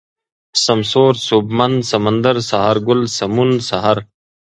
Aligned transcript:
سمسور، 0.65 1.13
سوبمن، 1.27 1.73
سمندر، 1.91 2.35
سهارگل، 2.49 2.99
سمون، 3.17 3.49
سحر 3.69 3.97